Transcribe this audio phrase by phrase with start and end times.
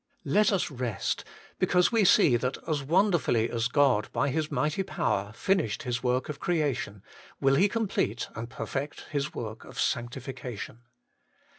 [0.25, 1.23] Let us rest,
[1.59, 4.35] because we see that as wonderfully as God by c 34 HOLY IN CHRIST.
[4.47, 7.03] His mighty, power finished His work of Creation,
[7.39, 10.79] will He complete and perfect His work of sanctifi cation.